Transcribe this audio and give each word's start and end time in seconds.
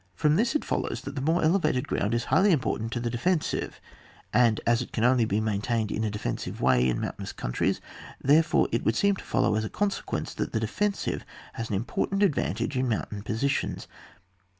From 0.15 0.35
this 0.35 0.55
it 0.55 0.65
follows 0.65 1.01
that 1.01 1.13
the 1.13 1.21
more 1.21 1.43
elevated 1.43 1.87
ground 1.87 2.15
is 2.15 2.23
highly 2.23 2.51
important 2.51 2.91
to 2.91 2.99
the 2.99 3.11
defensive, 3.11 3.79
and 4.33 4.59
as 4.65 4.81
it 4.81 4.91
can 4.91 5.03
only 5.03 5.25
be 5.25 5.39
maintained 5.39 5.91
in 5.91 6.03
a 6.03 6.09
decisive 6.09 6.59
way 6.59 6.89
in 6.89 6.99
moun 6.99 7.11
tainous 7.19 7.35
countries, 7.35 7.79
therefore 8.19 8.67
it 8.71 8.83
would 8.83 8.95
seem 8.95 9.15
to 9.17 9.23
follow, 9.23 9.53
as 9.53 9.63
a 9.63 9.69
consequence, 9.69 10.33
that 10.33 10.53
the 10.53 10.59
defensive 10.59 11.23
has 11.53 11.69
an 11.69 11.75
important 11.75 12.23
advan 12.23 12.55
tage 12.55 12.75
in 12.75 12.89
mountain 12.89 13.21
positions. 13.21 13.87